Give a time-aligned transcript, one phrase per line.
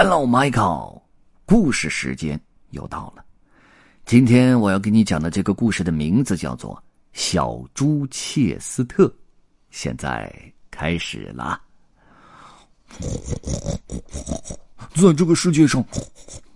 [0.00, 1.02] Hello, Michael。
[1.44, 3.24] 故事时间又到了。
[4.06, 6.72] 今天我要给你讲的这个故事的名字叫做
[7.12, 9.06] 《小猪切斯特》。
[9.70, 10.32] 现在
[10.70, 11.60] 开始了。
[14.94, 15.84] 在这个世界上，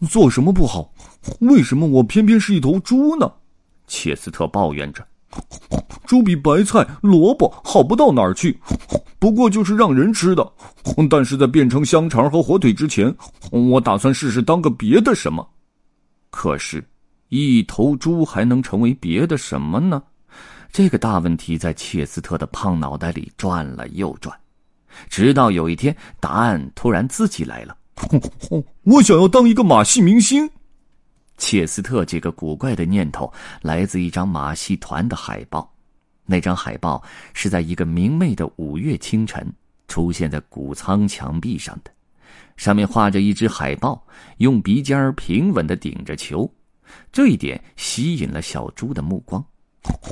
[0.09, 0.95] 做什么不好？
[1.41, 3.29] 为什么我偏偏是一头猪呢？
[3.89, 5.05] 切斯特抱怨着。
[6.07, 8.59] 猪比白菜、萝卜好不到哪儿去，
[9.19, 10.53] 不过就是让人吃的。
[11.09, 13.15] 但是在变成香肠和火腿之前，
[13.51, 15.49] 我打算试试当个别的什么。
[16.31, 16.85] 可是，
[17.29, 20.03] 一头猪还能成为别的什么呢？
[20.71, 24.35] 这个大问题在切斯特的胖脑袋里转了又转，
[25.09, 27.77] 直到有一天，答案突然自己来了。
[28.85, 30.49] 我想要当一个马戏明星。
[31.39, 35.69] 切斯特这个古怪的念头来自一张马戏团的海报。
[36.25, 37.03] 那张海报
[37.35, 39.45] 是在一个明媚的五月清晨
[39.89, 41.91] 出现在谷仓墙壁上的，
[42.57, 44.03] 上面画着一只海豹，
[44.39, 46.49] 用鼻尖平稳的顶着球，
[47.11, 49.45] 这一点吸引了小猪的目光。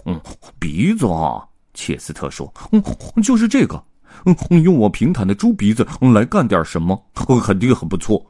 [0.05, 0.21] 嗯，
[0.59, 2.83] 鼻子啊，切斯特说，嗯，
[3.23, 3.83] 就是这个，
[4.25, 7.01] 嗯，用我平坦的猪鼻子来干点什么，
[7.45, 8.30] 肯定很不错。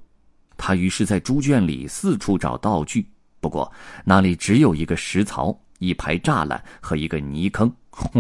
[0.62, 3.06] 他于是，在猪圈里四处找道具，
[3.41, 3.72] 不过
[4.05, 5.58] 那里只有一个石槽。
[5.78, 7.72] 一排栅栏和一个泥坑，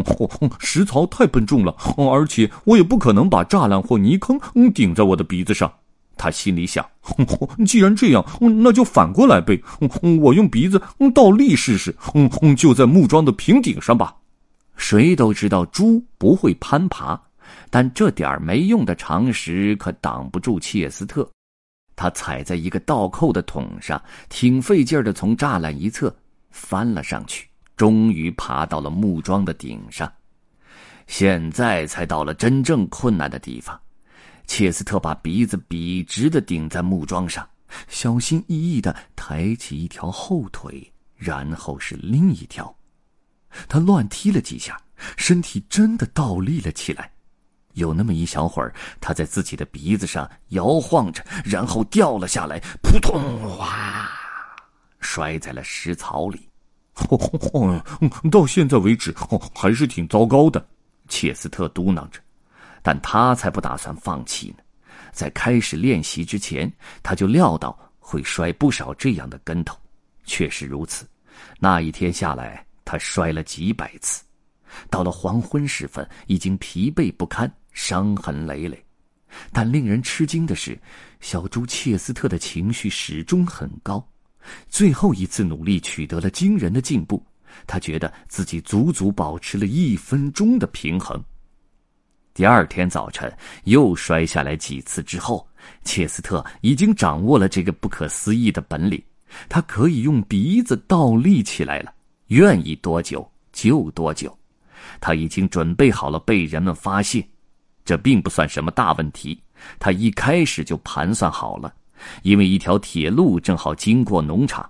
[0.58, 1.76] 石槽太笨重了，
[2.10, 4.40] 而且我也不可能把栅栏或泥坑
[4.72, 5.70] 顶在我的鼻子上。
[6.16, 6.82] 他心里想：
[7.66, 9.62] 既然这样，那就反过来呗，
[10.22, 10.80] 我用鼻子
[11.14, 11.94] 倒立试试，
[12.56, 14.16] 就在木桩的平顶上吧。
[14.78, 17.20] 谁都知道猪不会攀爬，
[17.68, 21.28] 但这点没用的常识可挡不住切斯特。
[22.00, 26.16] 他踩在一个倒扣的桶上，挺费劲的从栅栏一侧
[26.48, 27.46] 翻了上去。
[27.76, 30.10] 终于爬到了木桩的顶上，
[31.06, 33.78] 现在才到了真正困难的地方。
[34.46, 37.46] 切斯特把鼻子笔直的顶在木桩上，
[37.86, 42.74] 小心翼翼的抬起一条后腿，然后是另一条。
[43.68, 44.80] 他乱踢了几下，
[45.18, 47.12] 身体真的倒立了起来。
[47.80, 53.20] 有那么一小会儿，他在自己的鼻子上摇晃着，然后掉了下来，扑通，
[53.58, 54.08] 哇，
[55.00, 56.48] 摔在了石槽里。
[58.30, 59.14] 到现在为止，
[59.54, 60.64] 还是挺糟糕的。
[61.08, 62.20] 切斯特嘟囔着，
[62.82, 64.62] 但他才不打算放弃呢。
[65.10, 69.76] 在开始练习之前，他就料到会摔不少这样的跟头。
[70.24, 71.04] 确实如此，
[71.58, 74.22] 那一天下来，他摔了几百次。
[74.88, 78.82] 到了黄昏时分，已经疲惫不堪，伤痕累累。
[79.52, 80.78] 但令人吃惊的是，
[81.20, 84.04] 小猪切斯特的情绪始终很高。
[84.68, 87.24] 最后一次努力取得了惊人的进步，
[87.66, 91.22] 他觉得自己足足保持了一分钟的平衡。
[92.32, 93.30] 第二天早晨
[93.64, 95.46] 又摔下来几次之后，
[95.84, 99.00] 切斯特已经掌握了这个不可思议的本领，
[99.48, 101.92] 他可以用鼻子倒立起来了，
[102.28, 104.36] 愿意多久就多久。
[105.00, 107.22] 他已经准备好了被人们发现，
[107.84, 109.42] 这并不算什么大问题，
[109.78, 111.72] 他一开始就盘算好了。
[112.22, 114.68] 因为一条铁路正好经过农场，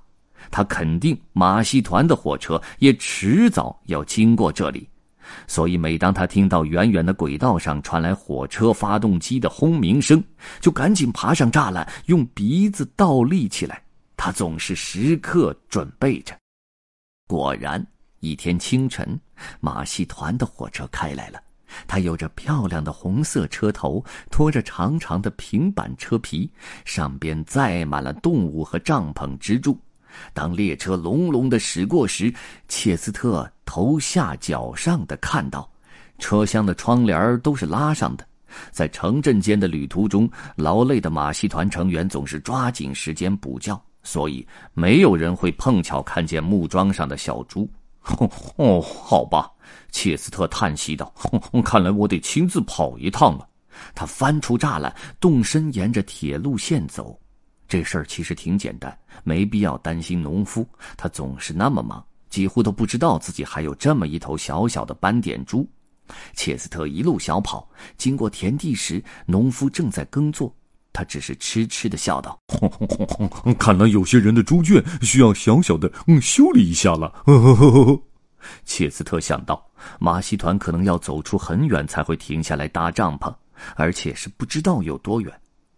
[0.51, 4.89] 他肯定马戏团的火车也迟早要经过这里，
[5.47, 10.23] 所以每当他听到远远的轨道上传来火车发动机的轰鸣声，
[10.61, 13.81] 就赶紧爬上栅栏，用鼻子倒立起来。
[14.17, 16.37] 他总是时刻准备着。
[17.29, 17.87] 果然，
[18.19, 19.19] 一天清晨，
[19.61, 21.41] 马戏团的火车开来了。
[21.87, 26.51] 它有着漂亮的红色车头，拖着长长的平板车皮，
[26.85, 29.79] 上边载满了动物和帐篷支柱。
[30.33, 32.33] 当列车隆隆的驶过时，
[32.69, 35.71] 切斯特头下脚上的看到，
[36.19, 38.27] 车厢的窗帘都是拉上的。
[38.73, 44.45] 在城镇间的旅途中，劳累的马戏团成员总是抓紧时间补觉，所以
[44.75, 47.71] 没有人会碰巧看见木桩上的小猪。
[48.57, 49.51] 哦，好吧，
[49.93, 53.47] 切斯特叹息道：“哼哼看来我得亲自跑一趟了。”
[53.95, 57.19] 他翻出栅栏，动身沿着铁路线走。
[57.69, 60.67] 这事儿其实挺简单，没必要担心农夫，
[60.97, 65.67] 他总是那么忙，几乎都不知道自己还有这么一头小小的斑点猪。
[66.35, 70.53] 切斯特一路小跑，经过田地时，农夫正在耕作。
[70.93, 77.25] 他只是痴痴的笑道：“哼哼哼哼看来有些人的猪圈需要小小的嗯修理一下了。
[78.65, 83.35] ”切斯特想到，马戏团可能要走出很远才会停下来搭帐篷，
[83.77, 85.33] 而且是不知道有多远。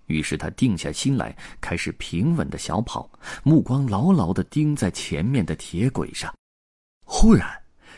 [0.06, 3.10] 于是他定下心来，开始平稳的小跑，
[3.42, 6.32] 目光牢牢的盯在前面的铁轨上。
[7.04, 7.48] 忽然，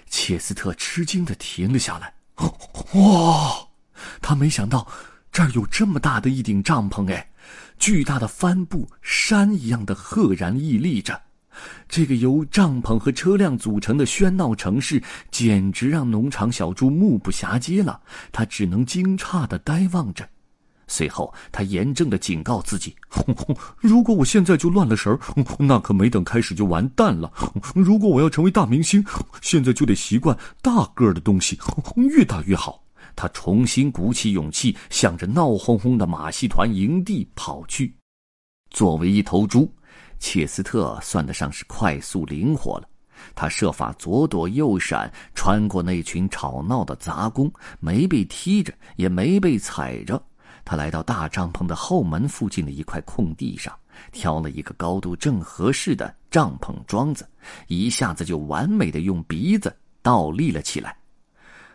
[0.08, 2.14] 切斯特吃惊的停了下来。
[2.94, 3.54] 哇！
[4.20, 4.86] 他没想到。
[5.34, 7.28] 这儿有这么大的一顶帐篷，哎，
[7.76, 11.20] 巨大的帆布山一样的赫然屹立着。
[11.88, 15.02] 这个由帐篷和车辆组成的喧闹城市，
[15.32, 18.00] 简直让农场小猪目不暇接了。
[18.30, 20.24] 他只能惊诧的呆望着。
[20.86, 22.94] 随后，他严正的警告自己
[23.82, 25.18] ：“如果我现在就乱了神儿，
[25.58, 27.32] 那可没等开始就完蛋了。
[27.74, 29.04] 如果我要成为大明星，
[29.42, 31.58] 现在就得习惯大个儿的东西，
[31.96, 32.80] 越大越好。”
[33.16, 37.94] 他重新鼓起勇气，向着闹哄哄的马戏团营地跑去。
[38.70, 39.72] 作为一头猪，
[40.18, 42.88] 切斯特算得上是快速灵活了。
[43.34, 50.20] 他设法左躲右闪，穿过那群吵闹的杂工，没被踢着，也没被踩着。
[50.64, 53.72] 他来到大帐篷的后门附近的一块空地上，
[54.12, 57.28] 挑了一个高度正合适的帐篷桩子，
[57.68, 60.96] 一下子就完美的用鼻子倒立了起来。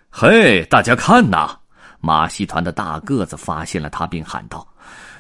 [0.09, 1.57] 嘿，大家看呐！
[2.01, 4.67] 马戏团的大个子发现了他，并喊道：“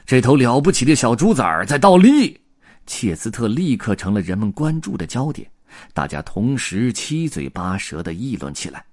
[0.05, 2.39] 这头了不起的小猪崽儿在倒立！”
[2.87, 5.47] 切斯特立刻成了人们关注的焦点，
[5.93, 8.83] 大家同时七嘴八舌的议论起来。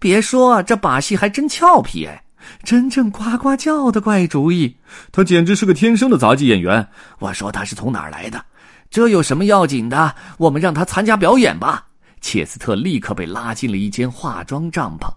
[0.00, 2.24] 别说，这把戏还真俏皮哎！
[2.64, 4.76] 真正呱呱叫的怪主意，
[5.12, 6.84] 他简直是个天生的杂技演员。
[7.18, 8.42] 我说他是从哪儿来的？
[8.90, 10.14] 这有什么要紧的？
[10.38, 11.86] 我们让他参加表演吧。
[12.20, 15.08] 切斯特立刻被拉进了一间化妆帐篷，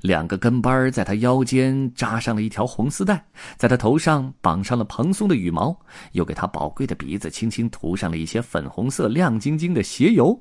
[0.00, 3.24] 两个跟班在他腰间扎上了一条红丝带，
[3.56, 5.78] 在他头上绑上了蓬松的羽毛，
[6.12, 10.38] 又给他宝贵的鼻子轻轻涂上了一些粉红色亮晶晶的鞋油。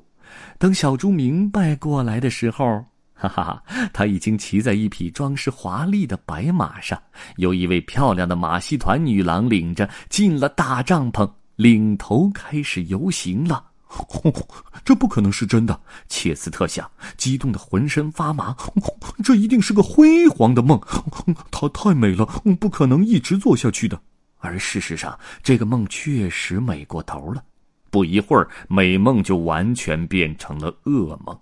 [0.57, 2.83] 等小猪明白过来的时候。
[3.21, 6.97] 哈哈哈，他已经骑在一匹装饰华丽的白马上，
[7.35, 13.68] 由一位漂亮的马戏团女郎领着进了大帐篷，领头开始游行了。
[14.85, 18.55] 这不可能是真的，切斯特想，激动的浑身发麻。
[19.23, 20.79] 这一定是个辉煌的梦，
[21.51, 22.25] 她太美了，
[22.59, 23.99] 不可能一直做下去的。
[24.37, 27.43] 而事实上，这个梦确实美过头了。
[27.89, 31.37] 不一会儿，美梦就完全变成了噩梦。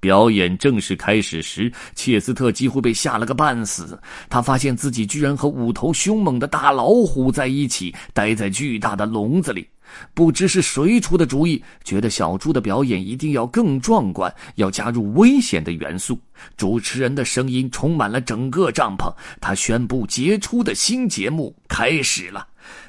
[0.00, 4.00] 表演正式开始时，切斯特几乎被吓了个半死。
[4.28, 9.66] 他发现自己居然和五头凶猛的大老虎在一起，待在巨大的笼子里。
[10.14, 16.18] 不知是谁出的主意，觉得小猪的表演一定要更壮观，要加入危险的元素。
[16.56, 22.46] 主持人的声音充满了整个帐篷，他宣布杰出的新节目开始了。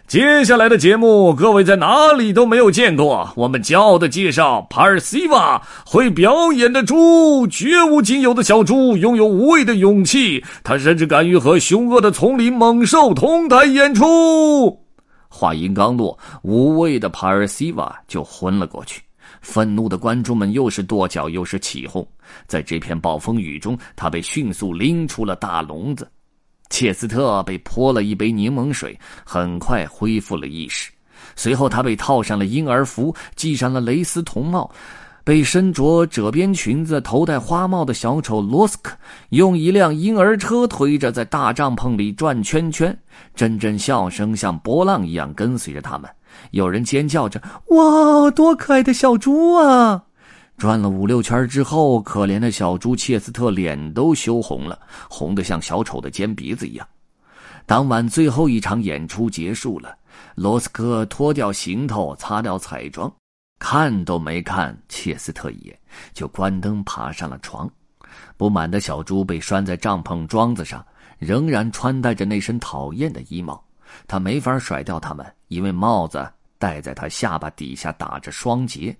[0.07, 3.31] 接下来的节目，各位在哪里都没有见过。
[3.35, 10.43] 我们骄傲的介绍，帕尔西瓦会表演的猪，绝无仅有的小猪，拥有无畏的勇气。
[10.63, 14.88] 他甚至敢于和凶恶的丛林猛兽同台演出。
[15.29, 19.01] 话音刚落，无畏的帕尔西瓦就昏了过去。
[19.41, 22.05] 愤怒的观众们又是跺脚又是起哄。
[22.47, 26.09] 在这片暴风雨中，他被迅速拎出了大笼子。
[26.69, 30.91] 切斯特被泼了一杯柠檬水，很快恢复了意识。
[31.35, 34.69] 随后，他被套上了婴儿服，系上了蕾丝童帽，
[35.29, 38.97] 被身着褶边裙子、头戴花帽的小丑罗斯克
[39.29, 42.97] 用一辆婴儿车推着，在大帐篷里转圈圈。
[43.35, 46.09] 阵阵笑声像波浪一样跟随着他们，
[46.49, 47.39] 有人尖叫着
[47.69, 50.03] ：“哇，多可爱的小猪啊！”
[50.57, 56.87] 转了五六圈之后，可怜的小猪切斯特脸都羞红了，红得像小丑的尖鼻子一样。
[57.67, 59.95] 当晚最后一场演出结束了，
[60.33, 63.13] 罗斯科脱掉行头，擦掉彩妆，
[63.59, 65.77] 看都没看切斯特一眼，
[66.13, 67.69] 就关灯爬上了床。
[68.37, 70.83] 不满的小猪被拴在帐篷桩子上，
[71.19, 73.63] 仍然穿戴着那身讨厌的衣帽。
[74.07, 76.25] 他没法甩掉他们，因为帽子
[76.57, 78.95] 戴在他下巴底下打着双结。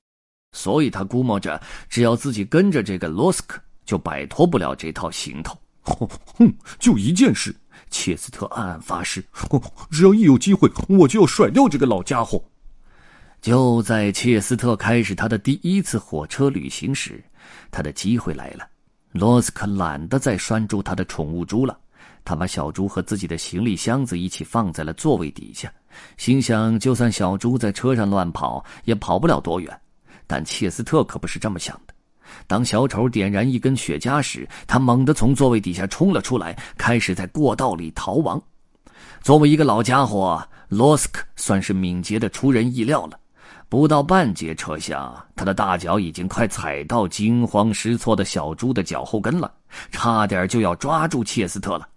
[0.51, 5.57] 所以他估摸着，只要自己跟着这个罗斯克，就摆脱不了这套行头。
[5.83, 7.55] 哼，就一件事，
[7.89, 9.23] 切斯特暗暗发誓：
[9.89, 12.43] 只要一有机会，我就要甩掉这个老家伙。
[13.41, 17.23] 就在切斯特开始他的第一次火车旅行时，
[17.71, 18.67] 他的机会来了。
[19.13, 21.77] 罗斯克懒得再拴住他的宠物猪了，
[22.25, 25.71] 他把小猪和自己的行李箱子一起放在了座位底下，
[26.17, 29.81] 心想：就算小猪在车上乱跑，也跑不了多远。
[30.27, 31.93] 但切斯特可不是这么想的。
[32.45, 38.39] 当小丑点燃一根雪茄时，他猛地从座位底下冲了出来，开始在过道里逃亡。
[39.23, 43.17] 作为一个老家伙，罗斯克算是敏捷的出人意料了。
[43.69, 49.53] 不到半节车厢，他的大脚已经快踩到惊慌失措的小猪的脚后跟了，
[49.91, 51.87] 差点就要抓住切斯特了。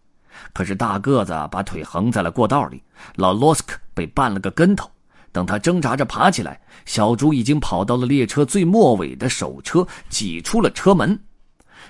[0.53, 2.83] 可是大个子把腿横在了过道里，
[3.17, 4.89] 老罗斯克被绊了个跟头。
[5.33, 11.19] 等他挣扎着爬起来，小猪已经跑到了列车最末尾的手车，挤出了车门。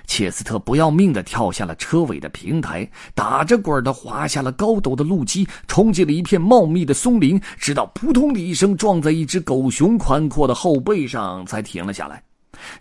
[0.05, 12.21] 切斯特不要命的跳下了车尾的平台，打着滚的滑下了高陡的路基，冲进了一片茂密的松林，直到扑通的一声撞在一只狗熊宽阔的后背上，才停了下来。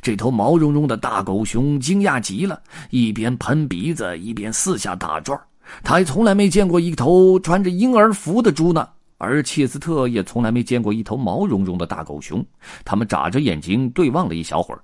[0.02, 2.61] 这头毛茸茸的大狗熊惊讶极了，
[2.91, 5.38] 一边喷鼻子，一边四下打转。
[5.83, 8.87] 他还从来没见过一头穿着婴儿服的猪呢，
[9.17, 12.45] 而切斯特也从来没见过一头毛茸茸的大狗熊。
[12.85, 14.83] 他们眨着眼睛对望了一小会儿。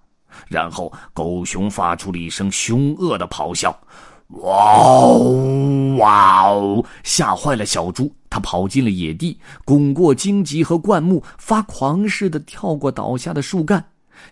[0.48, 3.70] 然后，狗熊发出了一声凶恶的咆哮
[4.42, 13.84] ，“哇哦哇哦！”吓坏了小猪，它跑进了野地，拱过荆棘和灌木，发狂似的跳过倒下的树干。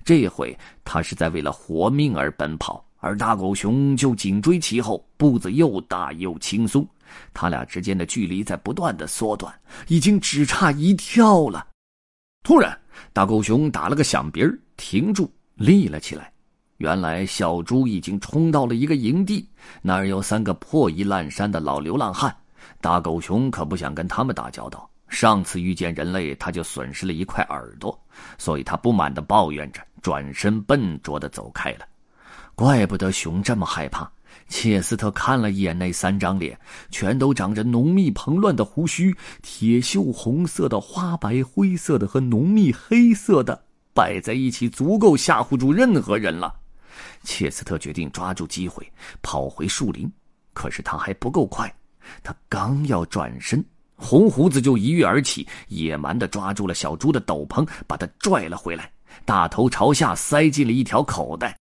[0.05, 6.87] 这回，它是在为了活命而奔跑，而大狗熊就紧追其后，步子又大又轻松。
[7.33, 9.55] 他俩之间的距离在不断的缩短，
[9.87, 11.67] 已经只差一跳了。
[12.43, 12.77] 突然，
[13.13, 15.31] 大狗熊打了个响鼻儿，停住。
[15.57, 16.31] 立了起来，
[16.77, 19.49] 原来小猪已经冲到了一个营地，
[19.81, 22.35] 那儿有三个破衣烂衫的老流浪汉。
[22.81, 27.99] 大狗熊可不想跟他们打交道，上次遇见人类，他就损失了一块耳朵，
[28.37, 31.87] 所以他不满地抱怨着，转身笨拙地走开了。
[32.55, 34.11] 怪不得熊这么害怕。
[34.49, 36.59] 切斯特看了一眼那三张脸，
[36.91, 43.66] 全都长着浓密蓬乱的胡须，铁锈红色的、花白灰色的和浓密黑色的。
[43.97, 46.55] 摆在一起足够吓唬住任何人了。
[47.25, 48.87] 切斯特决定抓住机会
[49.23, 50.11] 跑回树林，
[50.53, 51.75] 可是他还不够快。
[52.23, 53.65] 他刚要转身，
[53.97, 58.91] 红胡子就一跃而起，野蛮地抓住了小猪的斗篷，把他拽了回来，
[59.25, 61.57] 大头朝下塞进了一条口袋。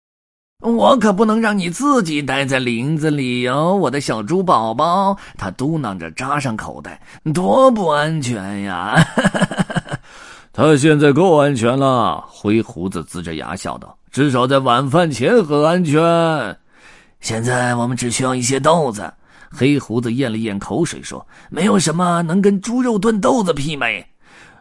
[0.62, 5.18] 我可不能让你自己待在林子里哟，我的小猪宝宝。
[5.38, 7.01] 他嘟囔着扎上口袋，
[7.34, 8.96] 多不安全呀！
[10.58, 16.58] 他现在够安全了，灰胡子呲着牙笑道：“至少在晚饭前很安全。”
[17.20, 19.14] 现在我们只需要一些豆子。
[19.52, 24.08] 黑胡子咽了咽口水说：“没有什么能跟猪肉炖豆子媲美。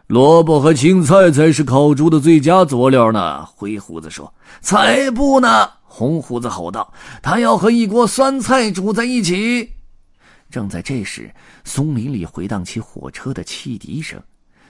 [0.07, 9.71] 萝卜和青菜才是烤猪的最佳佐料呢。”灰胡子说：“才不呢！”红胡子吼道：“他要和一锅酸菜煮在一起。”
[10.51, 11.33] 正在这时，
[11.63, 14.21] 松林里回荡起火车的汽笛声。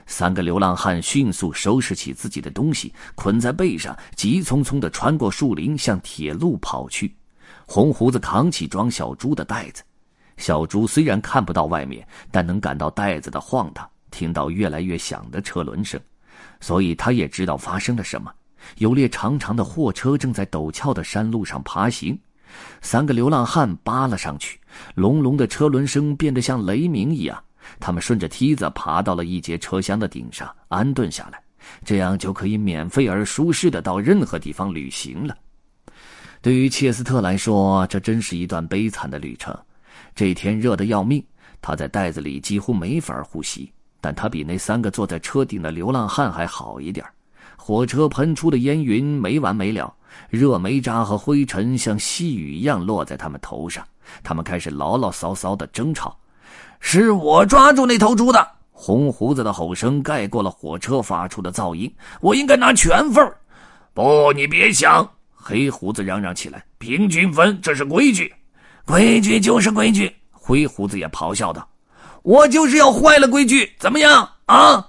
[0.06, 7.16] 三个流浪汉迅速收拾起自己的东西，捆在背上，急匆匆地穿过树林，向铁路跑去。
[7.66, 9.82] 红胡子扛起装小猪的袋子，
[10.38, 16.00] 小猪虽然看不到外面，但能感到袋子的晃荡，听到越来越响的车轮声，
[16.60, 18.32] 所以他也知道发生了什么。
[18.78, 22.20] 有列长长的货车正在陡峭的山路上爬行，
[22.82, 24.60] 三个流浪汉扒了上去，
[24.94, 27.44] 隆隆的车轮声变得像雷鸣一样。
[27.80, 31.42] 他们顺着梯子爬到了一节车厢的顶上，安顿下来，
[31.84, 35.38] 这样就可以免费而舒适的到任何地方旅行了。
[36.42, 39.58] 对于切斯特来说，这真是一段悲惨的旅程。
[40.14, 41.24] 这天热得要命，
[41.62, 43.72] 他在袋子里几乎没法呼吸。
[44.00, 47.04] 但他比那三个坐在车顶的流浪汉还好一点。
[47.58, 49.92] 火车喷出的烟云没完没了，
[50.30, 53.84] 热煤渣和灰尘像细雨一样落在他们头上。
[54.22, 56.16] 他们开始牢牢骚骚的争吵。
[56.80, 58.48] 是我抓住那头猪的！
[58.72, 61.92] 红胡子的吼声盖过了火车发出的噪音。
[62.22, 63.34] 我应该拿全份
[63.94, 65.10] 不，你别想！
[65.34, 68.34] 黑胡子嚷嚷起来：“平均分，这是规矩，
[68.86, 71.68] 规矩就是规矩。”灰胡子也咆哮道
[72.22, 74.86] ：“我就是要坏了规矩，怎么样啊？”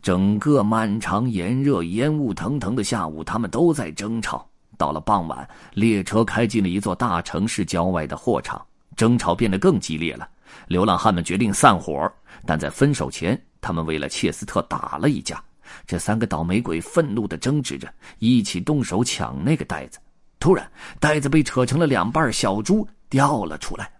[0.00, 4.46] 整个漫长、炎热、烟雾腾腾的下午，他们都在争吵。
[4.78, 10.28] 到了傍晚，列车开进了一座大城市郊外的货场，争吵变得更激烈了。
[10.68, 12.10] 流浪汉们决定散伙，
[12.44, 15.42] 但在分手前，他们为了切斯特打了一架。
[15.86, 19.98] 这三个倒霉鬼愤怒地争执着，一起动手抢那个袋子。
[20.38, 20.70] 突然，
[21.00, 23.90] 袋子被扯成了两半，小猪掉了出来。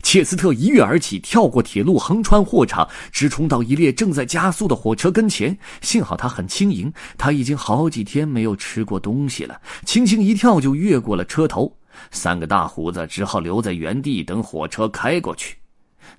[0.00, 5.58] 切斯特一跃而起，跳过铁路，横穿货场，直冲到一列正在加速的火车跟前。
[5.80, 11.76] 幸好他很轻盈，他已经好几天没有吃过东西了，轻轻一跳就越过了车头。
[12.12, 15.56] 三个大胡子只好留在原地等火车开过去。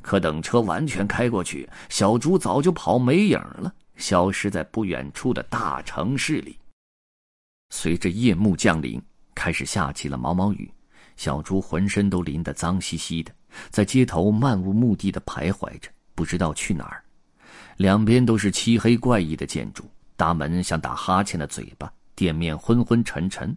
[0.02, 6.58] 可等车完全开过去，小猪早就跑没影了，消失在不远处的大城市里。
[7.70, 9.02] 随着夜幕降临，
[9.34, 10.72] 开始下起了毛毛雨，
[11.16, 13.32] 小猪浑身都淋得脏兮兮的，
[13.70, 17.04] 在街头漫无目的的徘徊着，不知道去哪儿。
[17.78, 19.84] 两边都是漆黑怪异的建筑，
[20.16, 23.56] 大门像打哈欠的嘴巴，店面昏昏沉沉。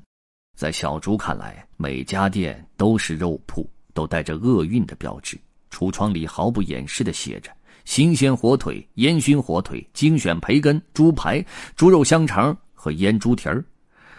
[0.56, 5.38] 在小猪看来，每家店都是肉铺，都带着厄运的标志。
[5.76, 7.50] 橱窗里毫不掩饰的写着
[7.84, 11.44] ：“新鲜火腿、烟熏火腿、精选培根、猪排、
[11.76, 13.62] 猪肉香肠和腌猪蹄儿。”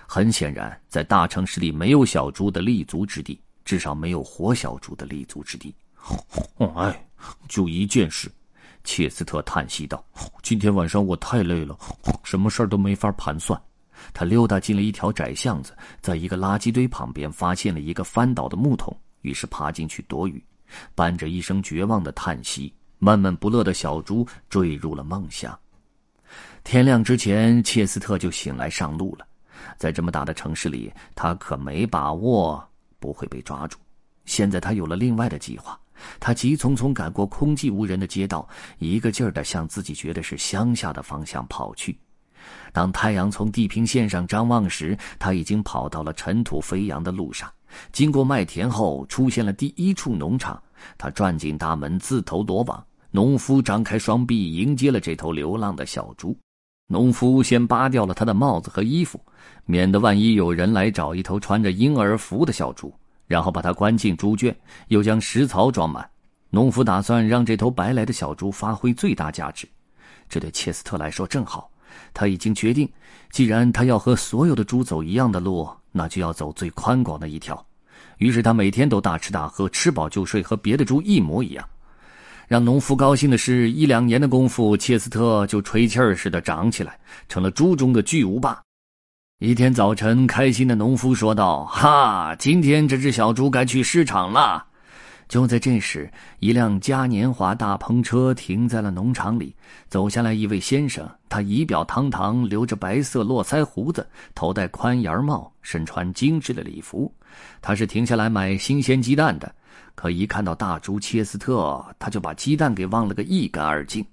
[0.06, 5.74] 很显然，在大城市里没有小猪的立足之地，至少没有活小猪的立足之地。
[6.76, 7.08] 哎，
[7.50, 8.32] 就一件事，
[8.84, 10.06] 切斯特叹息道
[10.44, 11.76] ：“今天晚上我太累了，
[12.24, 13.60] 什么事儿都没法盘算。”
[14.14, 20.42] 他溜达进了一条窄巷子，在一个垃圾堆旁边发现了一个翻倒的木桶，于是爬进去躲雨，
[20.96, 25.58] 伴着一声绝望的叹息，闷闷不乐的小猪坠入了梦乡。
[26.64, 29.26] 天亮之前，切斯特就醒来上路了。
[29.78, 32.64] 在这么大的城市里，他可没把握
[33.00, 33.78] 不会被抓住。
[34.26, 35.80] 现在他有了另外的计划，
[36.20, 38.48] 他急匆匆赶过空寂无人的街道，
[38.78, 41.98] 一个劲儿的向自己觉得是乡下的方向跑去。
[42.72, 47.52] 当太阳从地平线上张望时，他已经跑到了尘土飞扬的路上。
[47.92, 50.62] 经过麦田后，出现了第一处农场。
[50.98, 52.84] 他转进大门，自投罗网。
[53.10, 56.38] 农夫张开双臂迎接了这头流浪的小猪。
[56.88, 59.20] 农夫先扒掉了他的帽子和衣服，
[59.66, 62.94] 免得万一有人来找一头穿着婴儿服的小猪，
[63.26, 64.56] 然后把它关进猪圈，
[64.88, 66.10] 又将食槽装满。
[66.50, 69.68] 农夫打算让这头白来的小猪发挥最大价值，
[70.30, 71.70] 这对切斯特来说正好。
[72.14, 72.90] 他已经决定，
[73.32, 77.67] 既然他要和所有的猪走一样的路，那就要走最宽广的一条。
[78.18, 81.68] 于是他每天都大吃大喝，吃饱就睡，和别的猪一模一样。
[82.48, 86.98] 让农夫高兴的是，一两年的功夫，切斯特就吹气儿似的长起来，
[87.28, 88.62] 成了猪中的巨无霸。
[89.40, 94.66] 一天早晨，开心的农夫说道：“哈，今天这只小猪该去市场了。”
[95.28, 96.10] 就在这时，
[96.40, 99.54] 一辆嘉年华大篷车停在了农场里。
[99.90, 107.14] 走下来一位先生，他仪表堂堂，留着白色络腮胡子，头戴宽檐帽，身穿精致的礼服。
[107.62, 109.54] 他是停下来买新鲜鸡蛋的。
[109.96, 114.06] 可一看到大猪切斯特，他就把鸡蛋给忘了个一干二净。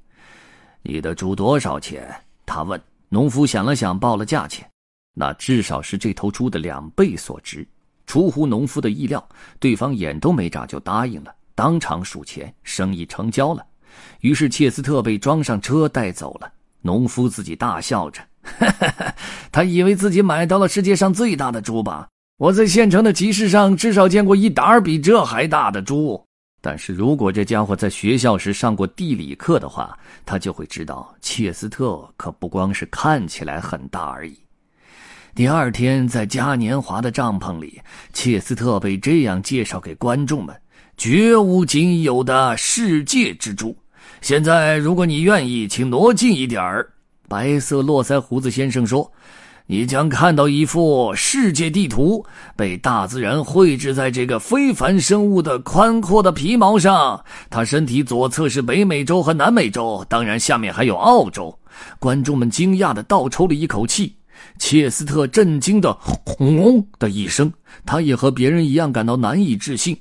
[0.82, 2.14] 你的猪多少钱？
[2.46, 2.80] 他问。
[3.10, 4.68] 农夫想了想，报了价钱。
[5.14, 7.64] 那至少是这头猪的两倍所值。
[8.06, 9.24] 出乎农夫的意料，
[9.60, 13.64] 对方眼都没眨就答应了，当场数钱，生意成交了。
[14.20, 16.52] 于是切斯特被装上车带走了。
[16.80, 18.20] 农夫自己大笑着，
[19.52, 22.08] 他以为自己买到了世界上最大的猪吧？
[22.37, 26.20] 我在县城的集市上至少见过一打比这还大的猪。
[26.61, 34.37] 但是如果这家伙在学校时上过地理课的话，他就会知道，切斯特可不光是看起来很大而已。
[35.33, 37.81] 第二天，在嘉年华的帐篷里，
[38.12, 40.57] 切斯特被这样介绍给观众们：
[40.97, 43.77] 绝无仅有的世界之猪。
[44.20, 46.90] 现在，如果你愿意，请挪近一点儿。
[47.29, 49.11] 白色络腮胡子先生说
[49.66, 52.24] ：“你将看到一幅世界地图，
[52.55, 57.24] 被大自然绘制在这个非凡生物的宽阔的皮毛上。
[57.48, 61.59] 它身体左侧是北美洲和南美洲，当然下面还有澳洲。”
[61.98, 64.14] 观众们惊讶的倒抽了一口气。
[64.59, 65.92] 切斯特震惊的
[66.27, 67.50] “轰”的一声，
[67.87, 69.98] 他也和别人一样感到难以置信。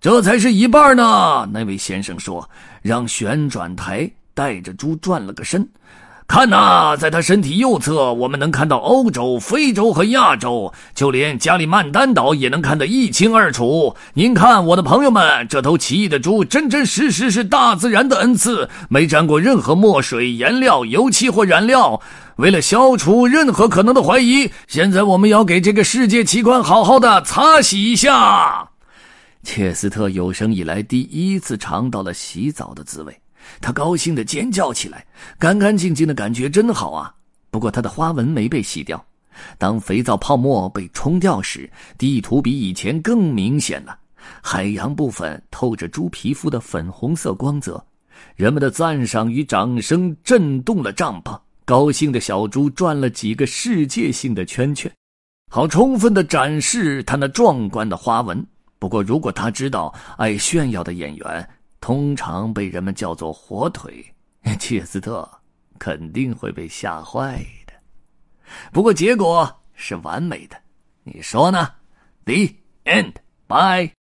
[0.00, 2.48] 这才是一半呢，那位先生说
[2.80, 5.68] ：“让旋转台带着猪转了个身。
[6.32, 13.94] 看呐，在他身体右侧，我们能看到欧洲、非洲和亚洲，就连加里曼丹岛也能看得一清二楚。
[14.14, 22.00] 您看，我的朋友们，这头奇异的猪真真实实是大自然的恩赐，没沾过任何墨水、颜料、油漆或染料。”
[22.36, 28.70] 为了消除任何可能的怀疑，现在我们要给这个世界奇观好好的擦洗一下。
[29.42, 33.14] 切斯特有生以来第一次尝到了洗澡的滋味，
[33.60, 35.04] 他高兴的尖叫起来，
[35.38, 37.14] 干干净净的感觉真好啊！
[37.50, 39.04] 不过他的花纹没被洗掉。
[39.58, 43.98] 当肥皂泡沫被冲掉时，地图比以前更明显了。
[44.40, 47.84] 海洋部分透着猪皮肤的粉红色光泽，
[48.36, 51.38] 人们的赞赏与掌声震动了帐篷。
[51.64, 54.90] 高兴的小猪转了几个世界性的圈圈，
[55.50, 58.44] 好充分的展示他那壮观的花纹。
[58.78, 61.48] 不过，如果他知道爱炫耀的演员
[61.82, 64.02] 通常被人们叫做火腿，
[64.58, 65.28] 切斯特
[65.80, 67.72] 肯定会被吓坏的。
[68.72, 70.56] 不过，结果是完美的，
[71.02, 71.74] 你说呢
[72.24, 73.14] ？The end.
[73.48, 73.90] Bye.